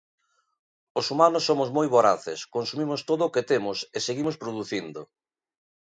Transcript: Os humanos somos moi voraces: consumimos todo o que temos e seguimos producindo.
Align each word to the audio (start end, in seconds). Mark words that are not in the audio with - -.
Os 0.99 1.05
humanos 1.11 1.43
somos 1.49 1.69
moi 1.77 1.87
voraces: 1.95 2.39
consumimos 2.55 3.01
todo 3.09 3.21
o 3.25 3.33
que 3.33 3.47
temos 3.51 3.77
e 3.95 3.97
seguimos 4.07 4.35
producindo. 4.43 5.01